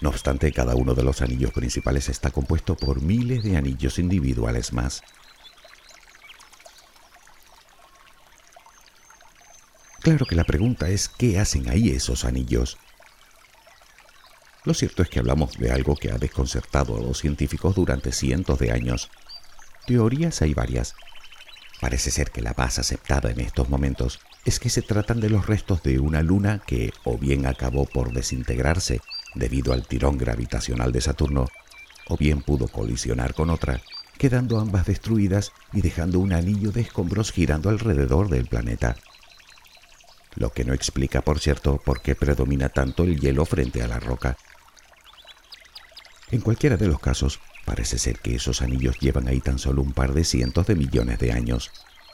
No 0.00 0.10
obstante, 0.10 0.52
cada 0.52 0.76
uno 0.76 0.94
de 0.94 1.02
los 1.02 1.20
anillos 1.20 1.52
principales 1.52 2.08
está 2.08 2.30
compuesto 2.30 2.76
por 2.76 3.02
miles 3.02 3.42
de 3.42 3.56
anillos 3.56 3.98
individuales 3.98 4.72
más. 4.72 5.02
Claro 10.00 10.26
que 10.26 10.36
la 10.36 10.44
pregunta 10.44 10.88
es, 10.88 11.08
¿qué 11.08 11.40
hacen 11.40 11.68
ahí 11.68 11.90
esos 11.90 12.24
anillos? 12.24 12.78
Lo 14.64 14.74
cierto 14.74 15.02
es 15.02 15.08
que 15.08 15.18
hablamos 15.18 15.58
de 15.58 15.72
algo 15.72 15.96
que 15.96 16.12
ha 16.12 16.18
desconcertado 16.18 16.96
a 16.96 17.00
los 17.00 17.18
científicos 17.18 17.74
durante 17.74 18.12
cientos 18.12 18.60
de 18.60 18.70
años. 18.70 19.10
Teorías 19.86 20.40
hay 20.40 20.54
varias. 20.54 20.94
Parece 21.80 22.12
ser 22.12 22.30
que 22.30 22.42
la 22.42 22.54
más 22.56 22.78
aceptada 22.78 23.32
en 23.32 23.40
estos 23.40 23.68
momentos 23.68 24.20
es 24.44 24.58
que 24.58 24.70
se 24.70 24.82
tratan 24.82 25.20
de 25.20 25.30
los 25.30 25.46
restos 25.46 25.82
de 25.82 26.00
una 26.00 26.22
luna 26.22 26.62
que 26.66 26.92
o 27.04 27.16
bien 27.16 27.46
acabó 27.46 27.86
por 27.86 28.12
desintegrarse 28.12 29.00
debido 29.34 29.72
al 29.72 29.86
tirón 29.86 30.18
gravitacional 30.18 30.92
de 30.92 31.00
Saturno, 31.00 31.48
o 32.08 32.16
bien 32.16 32.42
pudo 32.42 32.68
colisionar 32.68 33.34
con 33.34 33.50
otra, 33.50 33.80
quedando 34.18 34.58
ambas 34.58 34.86
destruidas 34.86 35.52
y 35.72 35.80
dejando 35.80 36.18
un 36.18 36.32
anillo 36.32 36.72
de 36.72 36.82
escombros 36.82 37.32
girando 37.32 37.70
alrededor 37.70 38.28
del 38.28 38.46
planeta. 38.46 38.96
Lo 40.34 40.50
que 40.50 40.64
no 40.64 40.74
explica, 40.74 41.20
por 41.22 41.38
cierto, 41.38 41.80
por 41.84 42.02
qué 42.02 42.14
predomina 42.14 42.68
tanto 42.68 43.04
el 43.04 43.20
hielo 43.20 43.44
frente 43.44 43.82
a 43.82 43.88
la 43.88 44.00
roca. 44.00 44.36
En 46.30 46.40
cualquiera 46.40 46.76
de 46.76 46.88
los 46.88 46.98
casos, 47.00 47.40
parece 47.64 47.98
ser 47.98 48.18
que 48.18 48.34
esos 48.34 48.62
anillos 48.62 48.98
llevan 48.98 49.28
ahí 49.28 49.40
tan 49.40 49.58
solo 49.58 49.82
un 49.82 49.92
par 49.92 50.14
de 50.14 50.24
cientos 50.24 50.66
de 50.66 50.74
millones 50.74 51.18
de 51.18 51.32
años, 51.32 51.70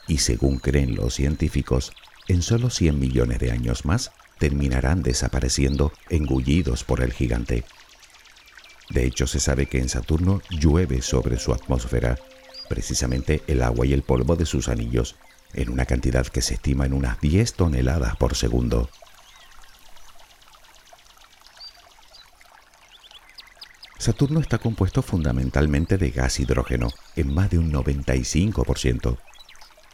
y 0.07 0.17
según 0.17 0.59
creen 0.59 0.95
los 0.95 1.13
científicos, 1.13 1.93
en 2.29 2.43
solo 2.43 2.69
100 2.69 2.97
millones 2.97 3.39
de 3.39 3.51
años 3.51 3.85
más 3.85 4.11
terminarán 4.37 5.01
desapareciendo 5.01 5.91
engullidos 6.09 6.83
por 6.83 7.01
el 7.01 7.11
gigante. 7.11 7.65
De 8.89 9.05
hecho, 9.05 9.27
se 9.27 9.39
sabe 9.39 9.65
que 9.65 9.79
en 9.79 9.89
Saturno 9.89 10.41
llueve 10.49 11.01
sobre 11.01 11.37
su 11.37 11.53
atmósfera, 11.53 12.17
precisamente 12.69 13.41
el 13.47 13.63
agua 13.63 13.85
y 13.85 13.93
el 13.93 14.03
polvo 14.03 14.35
de 14.35 14.45
sus 14.45 14.69
anillos, 14.69 15.15
en 15.53 15.69
una 15.69 15.85
cantidad 15.85 16.25
que 16.27 16.41
se 16.41 16.53
estima 16.53 16.85
en 16.85 16.93
unas 16.93 17.19
10 17.19 17.53
toneladas 17.53 18.15
por 18.15 18.35
segundo. 18.35 18.89
Saturno 23.97 24.39
está 24.39 24.59
compuesto 24.59 25.01
fundamentalmente 25.01 25.97
de 25.97 26.11
gas 26.11 26.39
hidrógeno, 26.39 26.89
en 27.15 27.33
más 27.33 27.49
de 27.49 27.57
un 27.57 27.73
95%, 27.73 29.17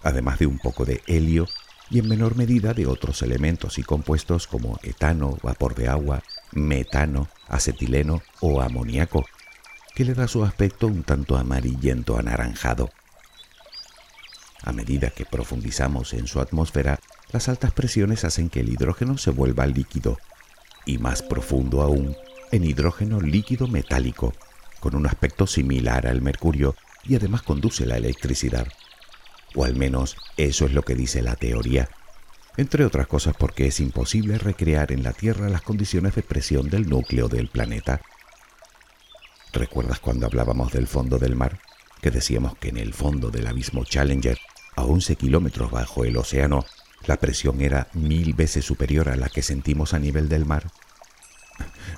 además 0.03 0.37
de 0.37 0.45
un 0.47 0.59
poco 0.59 0.85
de 0.85 1.01
helio 1.07 1.47
y 1.89 1.99
en 1.99 2.07
menor 2.07 2.35
medida 2.35 2.73
de 2.73 2.87
otros 2.87 3.21
elementos 3.21 3.77
y 3.77 3.83
compuestos 3.83 4.47
como 4.47 4.79
etano, 4.83 5.37
vapor 5.43 5.75
de 5.75 5.87
agua, 5.87 6.23
metano, 6.51 7.27
acetileno 7.47 8.21
o 8.41 8.61
amoníaco, 8.61 9.25
que 9.93 10.05
le 10.05 10.13
da 10.13 10.27
su 10.27 10.43
aspecto 10.43 10.87
un 10.87 11.03
tanto 11.03 11.37
amarillento 11.37 12.17
anaranjado. 12.17 12.89
A 14.63 14.71
medida 14.71 15.11
que 15.11 15.25
profundizamos 15.25 16.13
en 16.13 16.27
su 16.27 16.41
atmósfera, 16.41 16.99
las 17.31 17.49
altas 17.49 17.71
presiones 17.71 18.25
hacen 18.25 18.49
que 18.49 18.61
el 18.61 18.69
hidrógeno 18.69 19.17
se 19.17 19.31
vuelva 19.31 19.67
líquido, 19.67 20.17
y 20.85 20.97
más 20.97 21.21
profundo 21.21 21.81
aún, 21.81 22.15
en 22.51 22.63
hidrógeno 22.63 23.21
líquido 23.21 23.67
metálico, 23.67 24.33
con 24.79 24.95
un 24.95 25.07
aspecto 25.07 25.47
similar 25.47 26.07
al 26.07 26.21
mercurio 26.21 26.75
y 27.03 27.15
además 27.15 27.41
conduce 27.41 27.85
la 27.85 27.97
electricidad. 27.97 28.67
O 29.55 29.63
al 29.63 29.75
menos 29.75 30.17
eso 30.37 30.65
es 30.65 30.73
lo 30.73 30.83
que 30.83 30.95
dice 30.95 31.21
la 31.21 31.35
teoría, 31.35 31.89
entre 32.57 32.85
otras 32.85 33.07
cosas 33.07 33.35
porque 33.37 33.67
es 33.67 33.79
imposible 33.79 34.37
recrear 34.37 34.91
en 34.91 35.03
la 35.03 35.13
Tierra 35.13 35.49
las 35.49 35.61
condiciones 35.61 36.15
de 36.15 36.23
presión 36.23 36.69
del 36.69 36.87
núcleo 36.87 37.27
del 37.27 37.49
planeta. 37.49 38.01
¿Recuerdas 39.51 39.99
cuando 39.99 40.25
hablábamos 40.25 40.71
del 40.71 40.87
fondo 40.87 41.17
del 41.17 41.35
mar? 41.35 41.59
Que 42.01 42.11
decíamos 42.11 42.57
que 42.57 42.69
en 42.69 42.77
el 42.77 42.93
fondo 42.93 43.29
del 43.31 43.47
abismo 43.47 43.83
Challenger, 43.83 44.37
a 44.75 44.83
11 44.83 45.15
kilómetros 45.15 45.71
bajo 45.71 46.05
el 46.05 46.17
océano, 46.17 46.65
la 47.07 47.17
presión 47.17 47.61
era 47.61 47.87
mil 47.93 48.33
veces 48.33 48.65
superior 48.65 49.09
a 49.09 49.15
la 49.15 49.29
que 49.29 49.41
sentimos 49.41 49.93
a 49.93 49.99
nivel 49.99 50.27
del 50.27 50.45
mar. 50.45 50.71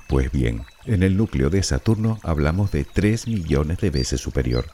Pues 0.06 0.30
bien, 0.30 0.64
en 0.86 1.02
el 1.02 1.16
núcleo 1.16 1.50
de 1.50 1.62
Saturno 1.62 2.20
hablamos 2.22 2.70
de 2.70 2.84
3 2.84 3.26
millones 3.26 3.78
de 3.78 3.90
veces 3.90 4.20
superior. 4.20 4.66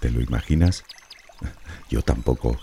¿Te 0.00 0.10
lo 0.10 0.20
imaginas? 0.20 0.84
Yo 1.88 2.02
tampoco. 2.02 2.58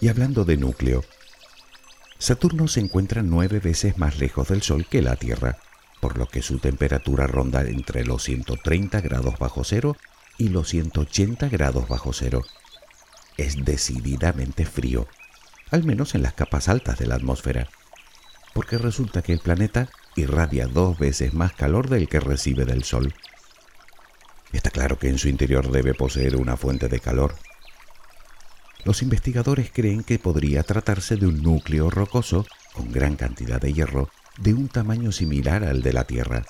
Y 0.00 0.08
hablando 0.08 0.44
de 0.44 0.56
núcleo, 0.56 1.04
Saturno 2.18 2.68
se 2.68 2.80
encuentra 2.80 3.22
nueve 3.22 3.60
veces 3.60 3.98
más 3.98 4.18
lejos 4.18 4.48
del 4.48 4.62
Sol 4.62 4.86
que 4.86 5.02
la 5.02 5.16
Tierra, 5.16 5.58
por 6.00 6.18
lo 6.18 6.26
que 6.26 6.42
su 6.42 6.58
temperatura 6.58 7.26
ronda 7.26 7.62
entre 7.62 8.04
los 8.04 8.24
130 8.24 9.00
grados 9.00 9.38
bajo 9.38 9.64
cero 9.64 9.96
y 10.38 10.48
los 10.48 10.68
180 10.68 11.48
grados 11.48 11.88
bajo 11.88 12.12
cero. 12.12 12.42
Es 13.36 13.64
decididamente 13.64 14.66
frío 14.66 15.06
al 15.72 15.84
menos 15.84 16.14
en 16.14 16.22
las 16.22 16.34
capas 16.34 16.68
altas 16.68 16.98
de 16.98 17.06
la 17.06 17.14
atmósfera, 17.14 17.68
porque 18.52 18.76
resulta 18.76 19.22
que 19.22 19.32
el 19.32 19.40
planeta 19.40 19.88
irradia 20.16 20.66
dos 20.66 20.98
veces 20.98 21.32
más 21.32 21.54
calor 21.54 21.88
del 21.88 22.08
que 22.08 22.20
recibe 22.20 22.66
del 22.66 22.84
Sol. 22.84 23.14
Está 24.52 24.70
claro 24.70 24.98
que 24.98 25.08
en 25.08 25.18
su 25.18 25.28
interior 25.28 25.70
debe 25.70 25.94
poseer 25.94 26.36
una 26.36 26.56
fuente 26.56 26.88
de 26.88 27.00
calor. 27.00 27.34
Los 28.84 29.02
investigadores 29.02 29.70
creen 29.72 30.02
que 30.02 30.18
podría 30.18 30.62
tratarse 30.62 31.16
de 31.16 31.26
un 31.26 31.42
núcleo 31.42 31.88
rocoso 31.88 32.46
con 32.72 32.90
gran 32.90 33.16
cantidad 33.16 33.60
de 33.60 33.72
hierro 33.72 34.10
de 34.38 34.54
un 34.54 34.68
tamaño 34.68 35.12
similar 35.12 35.64
al 35.64 35.82
de 35.82 35.92
la 35.92 36.04
Tierra. 36.04 36.44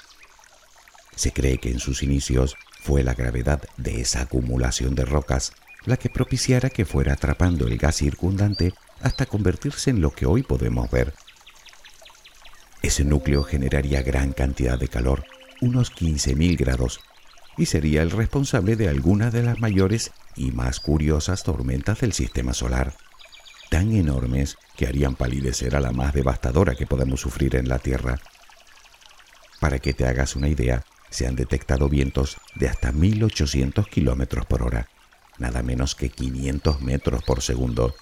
Se 1.14 1.32
cree 1.32 1.58
que 1.58 1.70
en 1.70 1.78
sus 1.78 2.02
inicios 2.02 2.56
fue 2.80 3.02
la 3.02 3.14
gravedad 3.14 3.62
de 3.76 4.00
esa 4.00 4.22
acumulación 4.22 4.94
de 4.94 5.04
rocas 5.04 5.52
la 5.84 5.96
que 5.96 6.08
propiciara 6.08 6.70
que 6.70 6.84
fuera 6.84 7.14
atrapando 7.14 7.66
el 7.66 7.76
gas 7.76 7.96
circundante 7.96 8.72
hasta 9.00 9.26
convertirse 9.26 9.90
en 9.90 10.00
lo 10.00 10.10
que 10.12 10.26
hoy 10.26 10.42
podemos 10.42 10.90
ver. 10.90 11.12
Ese 12.82 13.04
núcleo 13.04 13.42
generaría 13.42 14.02
gran 14.02 14.32
cantidad 14.32 14.78
de 14.78 14.88
calor, 14.88 15.24
unos 15.60 15.92
15.000 15.92 16.56
grados, 16.56 17.00
y 17.56 17.66
sería 17.66 18.02
el 18.02 18.10
responsable 18.10 18.76
de 18.76 18.88
algunas 18.88 19.32
de 19.32 19.42
las 19.42 19.60
mayores 19.60 20.12
y 20.36 20.52
más 20.52 20.80
curiosas 20.80 21.42
tormentas 21.42 22.00
del 22.00 22.12
sistema 22.12 22.54
solar, 22.54 22.94
tan 23.70 23.92
enormes 23.92 24.56
que 24.76 24.86
harían 24.86 25.14
palidecer 25.14 25.76
a 25.76 25.80
la 25.80 25.92
más 25.92 26.14
devastadora 26.14 26.74
que 26.74 26.86
podemos 26.86 27.20
sufrir 27.20 27.56
en 27.56 27.68
la 27.68 27.78
Tierra. 27.78 28.18
Para 29.60 29.78
que 29.78 29.92
te 29.92 30.06
hagas 30.06 30.36
una 30.36 30.48
idea, 30.48 30.84
se 31.10 31.26
han 31.26 31.36
detectado 31.36 31.88
vientos 31.88 32.38
de 32.54 32.68
hasta 32.68 32.90
1800 32.90 33.86
kilómetros 33.86 34.46
por 34.46 34.62
hora, 34.62 34.88
nada 35.38 35.62
menos 35.62 35.94
que 35.94 36.08
500 36.08 36.80
metros 36.80 37.22
por 37.22 37.42
segundo, 37.42 37.94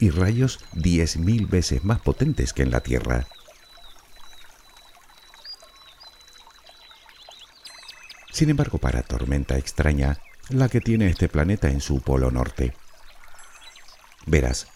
y 0.00 0.10
rayos 0.10 0.60
10.000 0.74 1.48
veces 1.48 1.84
más 1.84 2.00
potentes 2.00 2.52
que 2.52 2.62
en 2.62 2.70
la 2.70 2.80
Tierra. 2.80 3.26
Sin 8.38 8.50
embargo, 8.50 8.78
para 8.78 9.02
tormenta 9.02 9.58
extraña, 9.58 10.20
la 10.48 10.68
que 10.68 10.80
tiene 10.80 11.08
este 11.08 11.28
planeta 11.28 11.70
en 11.70 11.80
su 11.80 12.00
polo 12.02 12.30
norte. 12.30 12.72
Verás, 14.26 14.68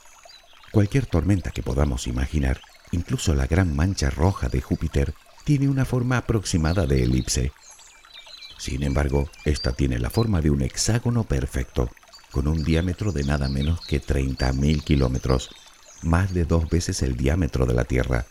cualquier 0.72 1.06
tormenta 1.06 1.52
que 1.52 1.62
podamos 1.62 2.08
imaginar, 2.08 2.60
incluso 2.90 3.36
la 3.36 3.46
gran 3.46 3.76
mancha 3.76 4.10
roja 4.10 4.48
de 4.48 4.60
Júpiter, 4.60 5.14
tiene 5.44 5.68
una 5.68 5.84
forma 5.84 6.16
aproximada 6.16 6.86
de 6.86 7.04
elipse. 7.04 7.52
Sin 8.58 8.82
embargo, 8.82 9.30
esta 9.44 9.72
tiene 9.74 10.00
la 10.00 10.10
forma 10.10 10.40
de 10.40 10.50
un 10.50 10.62
hexágono 10.62 11.22
perfecto, 11.22 11.88
con 12.32 12.48
un 12.48 12.64
diámetro 12.64 13.12
de 13.12 13.22
nada 13.22 13.48
menos 13.48 13.80
que 13.86 14.02
30.000 14.02 14.82
kilómetros, 14.82 15.50
más 16.02 16.34
de 16.34 16.46
dos 16.46 16.68
veces 16.68 17.00
el 17.02 17.16
diámetro 17.16 17.64
de 17.64 17.74
la 17.74 17.84
Tierra, 17.84 18.26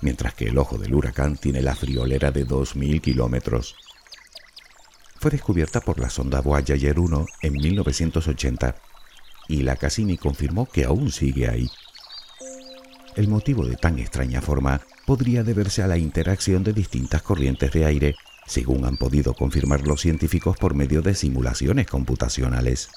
mientras 0.00 0.34
que 0.34 0.44
el 0.44 0.58
ojo 0.58 0.78
del 0.78 0.94
huracán 0.94 1.38
tiene 1.38 1.60
la 1.60 1.74
friolera 1.74 2.30
de 2.30 2.46
2.000 2.46 3.00
kilómetros. 3.00 3.74
Fue 5.18 5.30
descubierta 5.30 5.80
por 5.80 5.98
la 5.98 6.10
sonda 6.10 6.40
Voyager 6.40 6.98
1 6.98 7.26
en 7.42 7.52
1980 7.52 8.76
y 9.48 9.62
la 9.62 9.76
Cassini 9.76 10.18
confirmó 10.18 10.66
que 10.66 10.84
aún 10.84 11.10
sigue 11.10 11.48
ahí. 11.48 11.70
El 13.16 13.28
motivo 13.28 13.64
de 13.64 13.76
tan 13.76 13.98
extraña 13.98 14.42
forma 14.42 14.80
podría 15.06 15.42
deberse 15.42 15.82
a 15.82 15.86
la 15.86 15.96
interacción 15.96 16.62
de 16.64 16.72
distintas 16.72 17.22
corrientes 17.22 17.72
de 17.72 17.86
aire, 17.86 18.14
según 18.46 18.84
han 18.84 18.96
podido 18.96 19.34
confirmar 19.34 19.86
los 19.86 20.02
científicos 20.02 20.56
por 20.58 20.74
medio 20.74 21.00
de 21.00 21.14
simulaciones 21.14 21.86
computacionales. 21.86 22.90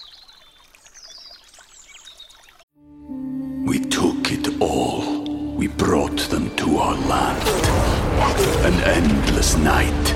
We 3.66 3.80
took 3.80 4.32
it 4.32 4.50
all. 4.60 5.56
We 5.56 5.68
brought 5.68 6.20
them 6.30 6.50
to 6.56 6.80
our 6.80 6.98
land. 7.08 7.44
An 8.66 8.74
endless 8.84 9.58
night, 9.58 10.16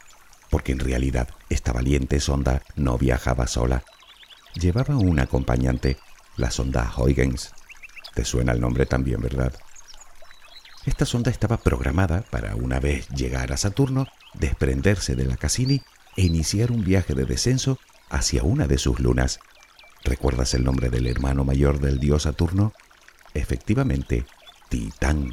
porque 0.51 0.73
en 0.73 0.79
realidad 0.79 1.29
esta 1.49 1.71
valiente 1.71 2.19
sonda 2.19 2.61
no 2.75 2.99
viajaba 2.99 3.47
sola. 3.47 3.83
Llevaba 4.53 4.97
un 4.97 5.19
acompañante, 5.19 5.97
la 6.35 6.51
sonda 6.51 6.93
Huygens. 6.95 7.53
Te 8.13 8.25
suena 8.25 8.51
el 8.51 8.59
nombre 8.61 8.85
también, 8.85 9.21
¿verdad? 9.21 9.53
Esta 10.85 11.05
sonda 11.05 11.31
estaba 11.31 11.57
programada 11.57 12.21
para, 12.29 12.55
una 12.55 12.79
vez 12.79 13.07
llegar 13.09 13.53
a 13.53 13.57
Saturno, 13.57 14.07
desprenderse 14.33 15.15
de 15.15 15.25
la 15.25 15.37
Cassini 15.37 15.81
e 16.17 16.23
iniciar 16.23 16.71
un 16.71 16.83
viaje 16.83 17.15
de 17.15 17.25
descenso 17.25 17.79
hacia 18.09 18.43
una 18.43 18.67
de 18.67 18.77
sus 18.77 18.99
lunas. 18.99 19.39
¿Recuerdas 20.03 20.53
el 20.53 20.63
nombre 20.63 20.89
del 20.89 21.07
hermano 21.07 21.45
mayor 21.45 21.79
del 21.79 21.99
dios 21.99 22.23
Saturno? 22.23 22.73
Efectivamente, 23.33 24.25
Titán. 24.69 25.31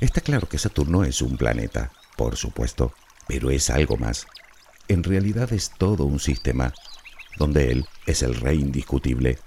Está 0.00 0.20
claro 0.20 0.48
que 0.48 0.58
Saturno 0.58 1.02
es 1.02 1.22
un 1.22 1.36
planeta, 1.36 1.90
por 2.16 2.36
supuesto, 2.36 2.94
pero 3.26 3.50
es 3.50 3.68
algo 3.68 3.96
más. 3.96 4.26
En 4.86 5.02
realidad 5.02 5.52
es 5.52 5.70
todo 5.76 6.04
un 6.04 6.20
sistema, 6.20 6.72
donde 7.36 7.72
él 7.72 7.84
es 8.06 8.22
el 8.22 8.36
rey 8.36 8.60
indiscutible. 8.60 9.38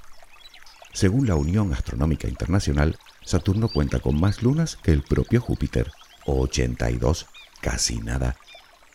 Según 0.92 1.26
la 1.26 1.36
Unión 1.36 1.74
Astronómica 1.74 2.28
Internacional, 2.28 3.00
Saturno 3.24 3.70
cuenta 3.70 4.00
con 4.00 4.20
más 4.20 4.44
lunas 4.44 4.76
que 4.76 4.92
el 4.92 5.04
propio 5.04 5.40
Júpiter, 5.40 5.90
82, 6.26 7.28
casi 7.62 8.00
nada, 8.00 8.36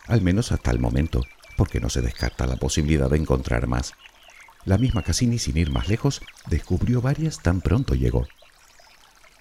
al 0.06 0.20
menos 0.20 0.52
hasta 0.52 0.70
el 0.70 0.78
momento, 0.78 1.22
porque 1.56 1.80
no 1.80 1.88
se 1.88 2.02
descarta 2.02 2.46
la 2.46 2.56
posibilidad 2.56 3.08
de 3.08 3.16
encontrar 3.16 3.66
más. 3.66 3.94
La 4.66 4.76
misma 4.76 5.02
Cassini, 5.02 5.38
sin 5.38 5.56
ir 5.56 5.70
más 5.70 5.88
lejos, 5.88 6.20
descubrió 6.48 7.00
varias 7.00 7.40
tan 7.40 7.62
pronto 7.62 7.94
llegó. 7.94 8.26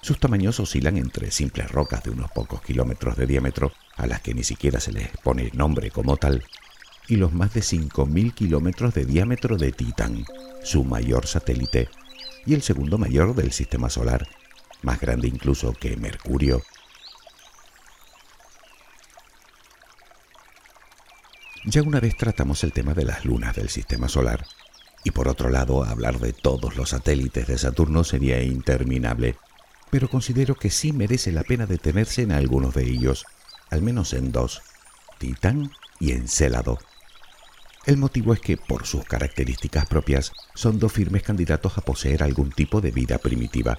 Sus 0.06 0.20
tamaños 0.20 0.60
oscilan 0.60 0.98
entre 0.98 1.32
simples 1.32 1.72
rocas 1.72 2.04
de 2.04 2.12
unos 2.12 2.30
pocos 2.30 2.62
kilómetros 2.62 3.16
de 3.18 3.26
diámetro, 3.26 3.74
a 3.96 4.06
las 4.06 4.22
que 4.22 4.36
ni 4.36 4.44
siquiera 4.44 4.80
se 4.80 4.92
les 4.92 5.10
pone 5.24 5.50
nombre 5.56 5.90
como 5.90 6.16
tal, 6.16 6.44
y 7.08 7.16
los 7.16 7.34
más 7.34 7.56
de 7.56 7.62
5.000 7.62 8.36
kilómetros 8.36 8.94
de 8.94 9.04
diámetro 9.04 9.58
de 9.58 9.72
Titán, 9.72 10.24
su 10.64 10.84
mayor 10.84 11.26
satélite, 11.26 11.90
y 12.46 12.54
el 12.54 12.62
segundo 12.62 13.00
mayor 13.00 13.34
del 13.34 13.52
sistema 13.52 13.90
solar, 13.90 14.28
más 14.84 15.00
grande 15.00 15.28
incluso 15.28 15.74
que 15.74 15.98
Mercurio. 15.98 16.62
Ya 21.66 21.82
una 21.82 22.00
vez 22.00 22.16
tratamos 22.16 22.64
el 22.64 22.74
tema 22.74 22.94
de 22.94 23.06
las 23.06 23.26
lunas 23.26 23.56
del 23.56 23.70
sistema 23.70 24.08
solar, 24.08 24.46
y 25.04 25.10
por 25.10 25.28
otro 25.28 25.50
lado 25.50 25.84
hablar 25.84 26.20
de 26.20 26.32
todos 26.32 26.76
los 26.76 26.90
satélites 26.90 27.48
de 27.48 27.58
Saturno 27.58 28.04
sería 28.04 28.44
interminable, 28.44 29.36
pero 29.90 30.10
considero 30.10 30.56
que 30.56 30.70
sí 30.70 30.94
merece 30.94 31.32
la 31.32 31.44
pena 31.44 31.66
detenerse 31.66 32.22
en 32.22 32.32
algunos 32.32 32.74
de 32.74 32.84
ellos, 32.84 33.26
al 33.70 33.82
menos 33.82 34.14
en 34.14 34.32
dos, 34.32 34.62
Titán 35.18 35.72
y 36.00 36.12
Encélado. 36.12 36.80
El 37.86 37.98
motivo 37.98 38.34
es 38.34 38.40
que, 38.40 38.58
por 38.58 38.88
sus 38.88 39.06
características 39.06 39.86
propias, 39.86 40.32
son 40.56 40.80
dos 40.80 40.92
firmes 40.92 41.24
candidatos 41.24 41.78
a 41.78 41.82
poseer 41.82 42.24
algún 42.24 42.52
tipo 42.52 42.82
de 42.82 42.92
vida 42.92 43.20
primitiva. 43.20 43.78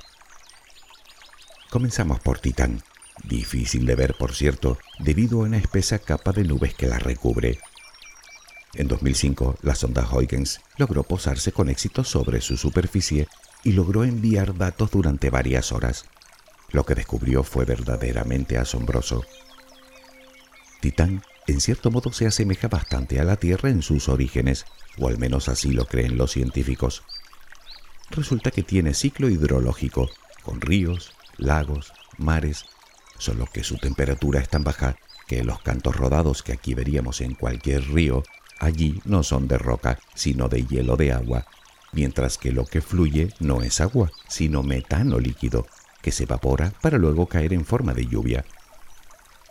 Comenzamos 1.71 2.21
por 2.21 2.39
Titán, 2.39 2.83
difícil 3.25 3.85
de 3.85 3.97
ver 3.97 4.15
por 4.17 4.35
cierto, 4.35 4.79
debido 5.01 5.41
a 5.41 5.45
una 5.45 5.59
espesa 5.59 5.99
capa 5.99 6.33
de 6.33 6.45
nubes 6.45 6.75
que 6.75 6.87
la 6.87 6.99
recubre. 6.99 7.59
En 8.75 8.89
2005, 8.89 9.59
la 9.63 9.75
sonda 9.75 10.09
Huygens 10.09 10.61
logró 10.77 11.03
posarse 11.03 11.51
con 11.51 11.69
éxito 11.69 12.05
sobre 12.05 12.41
su 12.41 12.57
superficie 12.57 13.27
y 13.67 13.73
logró 13.73 14.05
enviar 14.05 14.57
datos 14.57 14.93
durante 14.93 15.29
varias 15.29 15.73
horas. 15.73 16.05
Lo 16.71 16.87
que 16.87 16.95
descubrió 16.95 17.43
fue 17.43 17.65
verdaderamente 17.65 18.59
asombroso. 18.59 19.25
Titán, 20.81 21.25
en 21.49 21.61
cierto 21.61 21.91
modo, 21.91 22.13
se 22.13 22.29
asemeja 22.29 22.69
bastante 22.69 23.19
a 23.19 23.25
la 23.25 23.39
Tierra 23.39 23.69
en 23.69 23.83
sus 23.83 24.09
orígenes, 24.09 24.67
o 24.99 25.09
al 25.09 25.19
menos 25.19 25.49
así 25.49 25.73
lo 25.73 25.87
creen 25.87 26.17
los 26.17 26.31
científicos. 26.31 27.03
Resulta 28.11 28.53
que 28.53 28.63
tiene 28.63 28.95
ciclo 28.95 29.29
hidrológico, 29.29 30.11
con 30.45 30.61
ríos, 30.61 31.13
lagos, 31.37 31.93
mares, 32.19 32.67
solo 33.19 33.47
que 33.53 33.65
su 33.65 33.79
temperatura 33.79 34.39
es 34.39 34.49
tan 34.49 34.63
baja 34.63 34.95
que 35.27 35.43
los 35.43 35.61
cantos 35.63 35.97
rodados 35.97 36.45
que 36.45 36.53
aquí 36.53 36.75
veríamos 36.75 37.21
en 37.21 37.35
cualquier 37.35 37.83
río, 37.89 38.23
allí 38.61 39.01
no 39.05 39.25
son 39.25 39.49
de 39.49 39.59
roca, 39.59 39.99
sino 40.15 40.49
de 40.49 40.65
hielo 40.65 40.97
de 40.97 41.11
agua, 41.11 41.49
mientras 41.97 42.37
que 42.37 42.53
lo 42.53 42.67
que 42.67 42.83
fluye 42.83 43.31
no 43.41 43.63
es 43.63 43.81
agua, 43.81 44.13
sino 44.29 44.63
metano 44.63 45.19
líquido, 45.19 45.67
que 46.03 46.13
se 46.13 46.25
evapora 46.25 46.75
para 46.83 46.99
luego 46.99 47.27
caer 47.27 47.55
en 47.55 47.65
forma 47.65 47.95
de 47.95 48.07
lluvia. 48.07 48.45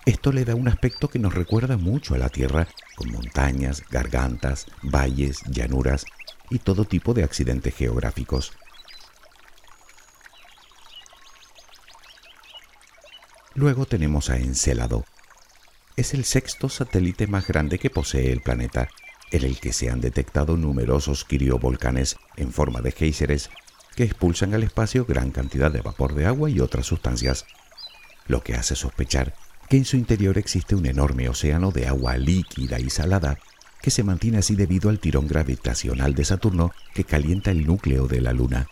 Esto 0.06 0.32
le 0.32 0.46
da 0.46 0.54
un 0.54 0.68
aspecto 0.68 1.10
que 1.10 1.18
nos 1.18 1.34
recuerda 1.34 1.76
mucho 1.76 2.14
a 2.14 2.20
la 2.20 2.30
Tierra, 2.30 2.68
con 2.96 3.12
montañas, 3.12 3.84
gargantas, 3.90 4.68
valles, 4.84 5.42
llanuras 5.50 6.06
y 6.52 6.60
todo 6.60 6.86
tipo 6.86 7.16
de 7.16 7.24
accidentes 7.24 7.76
geográficos. 7.76 8.54
Luego 13.56 13.88
tenemos 13.88 14.30
a 14.30 14.38
Encélado. 14.38 15.04
Es 15.96 16.14
el 16.14 16.26
sexto 16.26 16.70
satélite 16.70 17.26
más 17.26 17.48
grande 17.48 17.80
que 17.80 17.90
posee 17.90 18.32
el 18.32 18.42
planeta, 18.42 18.88
en 19.32 19.44
el 19.44 19.60
que 19.60 19.74
se 19.74 19.90
han 19.90 20.00
detectado 20.00 20.58
numerosos 20.58 21.26
criovolcanes 21.26 22.18
en 22.38 22.52
forma 22.52 22.82
de 22.82 22.92
géiseres 22.92 23.50
que 23.96 24.04
expulsan 24.04 24.54
al 24.54 24.64
espacio 24.64 25.06
gran 25.06 25.32
cantidad 25.32 25.72
de 25.72 25.82
vapor 25.82 26.16
de 26.16 26.26
agua 26.26 26.50
y 26.50 26.60
otras 26.60 26.86
sustancias. 26.86 27.46
lo 28.28 28.42
que 28.42 28.56
hace 28.56 28.76
sospechar 28.76 29.34
que 29.70 29.78
en 29.78 29.86
su 29.86 29.98
interior 29.98 30.38
existe 30.38 30.76
un 30.76 30.86
enorme 30.86 31.30
océano 31.30 31.72
de 31.72 31.88
agua 31.88 32.18
líquida 32.18 32.80
y 32.80 32.90
salada 32.90 33.38
que 33.82 33.92
se 33.92 34.04
mantiene 34.04 34.40
así 34.40 34.56
debido 34.56 34.90
al 34.90 35.00
tirón 35.00 35.28
gravitacional 35.28 36.16
de 36.16 36.26
Saturno 36.26 36.72
que 36.94 37.04
calienta 37.04 37.52
el 37.52 37.66
núcleo 37.66 38.08
de 38.08 38.22
la 38.22 38.34
Luna. 38.34 38.68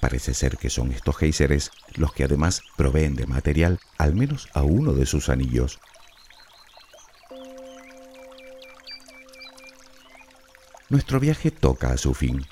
Parece 0.00 0.34
ser 0.34 0.56
que 0.56 0.70
son 0.70 0.92
estos 0.92 1.16
géiseres 1.16 1.70
los 1.94 2.12
que 2.12 2.24
además 2.24 2.62
proveen 2.76 3.14
de 3.14 3.26
material 3.26 3.78
al 3.98 4.14
menos 4.14 4.48
a 4.54 4.62
uno 4.62 4.92
de 4.92 5.06
sus 5.06 5.28
anillos. 5.28 5.78
Nuestro 10.88 11.20
viaje 11.20 11.50
toca 11.50 11.92
a 11.92 11.96
su 11.96 12.14
fin. 12.14 12.44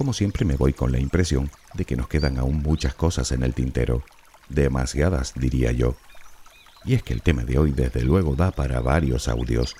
Como 0.00 0.14
siempre 0.14 0.46
me 0.46 0.56
voy 0.56 0.72
con 0.72 0.92
la 0.92 0.98
impresión 0.98 1.50
de 1.74 1.84
que 1.84 1.94
nos 1.94 2.08
quedan 2.08 2.38
aún 2.38 2.62
muchas 2.62 2.94
cosas 2.94 3.32
en 3.32 3.42
el 3.42 3.52
tintero, 3.52 4.02
demasiadas 4.48 5.34
diría 5.34 5.72
yo. 5.72 5.94
Y 6.86 6.94
es 6.94 7.02
que 7.02 7.12
el 7.12 7.20
tema 7.20 7.44
de 7.44 7.58
hoy 7.58 7.72
desde 7.72 8.02
luego 8.02 8.34
da 8.34 8.50
para 8.50 8.80
varios 8.80 9.28
audios. 9.28 9.76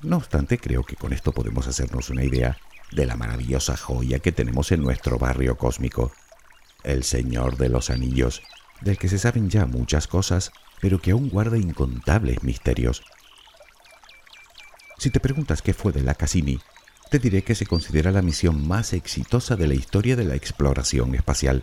No 0.00 0.16
obstante, 0.16 0.58
creo 0.58 0.82
que 0.82 0.96
con 0.96 1.12
esto 1.12 1.30
podemos 1.30 1.68
hacernos 1.68 2.10
una 2.10 2.24
idea 2.24 2.58
de 2.90 3.06
la 3.06 3.14
maravillosa 3.14 3.76
joya 3.76 4.18
que 4.18 4.32
tenemos 4.32 4.72
en 4.72 4.82
nuestro 4.82 5.20
barrio 5.20 5.56
cósmico, 5.56 6.10
el 6.82 7.04
Señor 7.04 7.58
de 7.58 7.68
los 7.68 7.90
Anillos, 7.90 8.42
del 8.80 8.98
que 8.98 9.08
se 9.08 9.20
saben 9.20 9.48
ya 9.48 9.66
muchas 9.66 10.08
cosas, 10.08 10.50
pero 10.80 11.00
que 11.00 11.12
aún 11.12 11.28
guarda 11.28 11.58
incontables 11.58 12.42
misterios. 12.42 13.04
Si 14.98 15.10
te 15.10 15.20
preguntas 15.20 15.62
qué 15.62 15.74
fue 15.74 15.92
de 15.92 16.02
la 16.02 16.16
Cassini, 16.16 16.58
te 17.12 17.18
diré 17.18 17.44
que 17.44 17.54
se 17.54 17.66
considera 17.66 18.10
la 18.10 18.22
misión 18.22 18.66
más 18.66 18.94
exitosa 18.94 19.54
de 19.54 19.66
la 19.66 19.74
historia 19.74 20.16
de 20.16 20.24
la 20.24 20.34
exploración 20.34 21.14
espacial. 21.14 21.62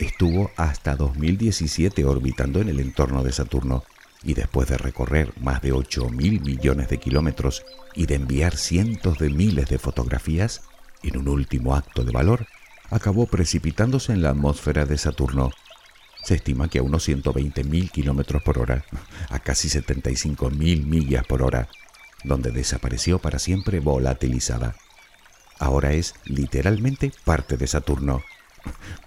Estuvo 0.00 0.50
hasta 0.56 0.96
2017 0.96 2.04
orbitando 2.04 2.60
en 2.60 2.68
el 2.68 2.80
entorno 2.80 3.22
de 3.22 3.30
Saturno 3.30 3.84
y 4.24 4.34
después 4.34 4.68
de 4.68 4.78
recorrer 4.78 5.32
más 5.40 5.62
de 5.62 5.70
8 5.70 6.08
mil 6.08 6.40
millones 6.40 6.88
de 6.88 6.98
kilómetros 6.98 7.64
y 7.94 8.06
de 8.06 8.16
enviar 8.16 8.56
cientos 8.56 9.16
de 9.20 9.30
miles 9.30 9.68
de 9.68 9.78
fotografías, 9.78 10.62
en 11.04 11.18
un 11.18 11.28
último 11.28 11.76
acto 11.76 12.02
de 12.02 12.10
valor, 12.10 12.48
acabó 12.90 13.26
precipitándose 13.26 14.12
en 14.12 14.22
la 14.22 14.30
atmósfera 14.30 14.86
de 14.86 14.98
Saturno. 14.98 15.52
Se 16.24 16.34
estima 16.34 16.66
que 16.66 16.80
a 16.80 16.82
unos 16.82 17.04
120 17.04 17.62
mil 17.62 17.92
kilómetros 17.92 18.42
por 18.42 18.58
hora, 18.58 18.84
a 19.28 19.38
casi 19.38 19.68
75 19.68 20.50
mil 20.50 20.84
millas 20.84 21.24
por 21.24 21.42
hora, 21.42 21.68
donde 22.26 22.50
desapareció 22.50 23.18
para 23.18 23.38
siempre 23.38 23.80
volatilizada. 23.80 24.74
Ahora 25.58 25.92
es 25.92 26.14
literalmente 26.24 27.12
parte 27.24 27.56
de 27.56 27.66
Saturno. 27.66 28.22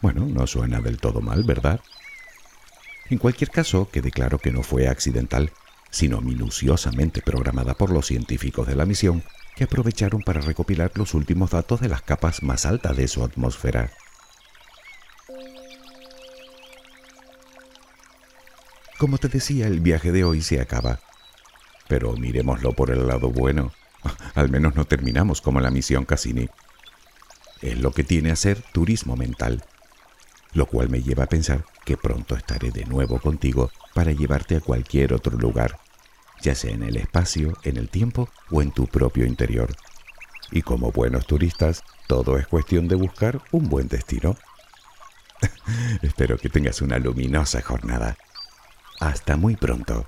Bueno, 0.02 0.26
no 0.26 0.48
suena 0.48 0.82
del 0.82 0.98
todo 0.98 1.22
mal, 1.22 1.44
¿verdad? 1.44 1.82
En 3.10 3.18
cualquier 3.18 3.52
caso, 3.52 3.90
quede 3.92 4.12
claro 4.12 4.40
que 4.40 4.52
no 4.52 4.64
fue 4.64 4.88
accidental, 4.88 5.52
sino 5.92 6.22
minuciosamente 6.22 7.22
programada 7.22 7.74
por 7.74 7.92
los 7.92 8.08
científicos 8.08 8.68
de 8.68 8.76
la 8.76 8.86
misión, 8.86 9.24
que 9.56 9.66
aprovecharon 9.66 10.22
para 10.22 10.42
recopilar 10.42 10.92
los 10.96 11.14
últimos 11.14 11.52
datos 11.52 11.82
de 11.82 11.90
las 11.90 12.02
capas 12.02 12.42
más 12.42 12.66
altas 12.66 12.96
de 12.96 13.08
su 13.08 13.24
atmósfera. 13.24 13.92
Como 18.98 19.18
te 19.18 19.28
decía, 19.28 19.68
el 19.68 19.82
viaje 19.82 20.12
de 20.12 20.24
hoy 20.24 20.42
se 20.42 20.62
acaba. 20.62 21.00
Pero 21.90 22.14
miremoslo 22.14 22.72
por 22.72 22.92
el 22.92 23.06
lado 23.06 23.30
bueno. 23.30 23.74
Al 24.36 24.50
menos 24.50 24.76
no 24.76 24.86
terminamos 24.86 25.42
como 25.42 25.60
la 25.60 25.72
misión 25.72 26.06
Cassini. 26.06 26.48
Es 27.62 27.78
lo 27.78 27.92
que 27.92 28.06
tiene 28.06 28.32
a 28.32 28.38
ser 28.38 28.62
turismo 28.72 29.18
mental 29.18 29.66
lo 30.54 30.66
cual 30.66 30.90
me 30.90 31.02
lleva 31.02 31.26
a 31.26 31.30
pensar 31.30 31.66
que 31.86 31.98
pronto 31.98 32.36
estaré 32.36 32.72
de 32.72 32.86
nuevo 32.86 33.20
contigo 33.20 33.72
para 33.94 34.12
llevarte 34.12 34.58
a 34.58 34.62
cualquier 34.62 35.14
otro 35.14 35.38
lugar, 35.38 35.80
ya 36.42 36.56
sea 36.56 36.72
en 36.72 36.84
el 36.84 36.98
espacio, 36.98 37.58
en 37.64 37.78
el 37.78 37.90
tiempo 37.90 38.30
o 38.50 38.62
en 38.62 38.72
tu 38.72 38.88
propio 38.88 39.26
interior. 39.26 39.70
Y 40.52 40.62
como 40.62 40.92
buenos 40.92 41.28
turistas, 41.28 41.84
todo 42.08 42.38
es 42.38 42.48
cuestión 42.48 42.88
de 42.88 42.96
buscar 42.96 43.42
un 43.52 43.70
buen 43.70 43.88
destino. 43.88 44.36
Espero 46.02 46.38
que 46.38 46.50
tengas 46.50 46.82
una 46.82 46.98
luminosa 46.98 47.62
jornada. 47.62 48.18
Hasta 49.00 49.38
muy 49.38 49.56
pronto. 49.56 50.06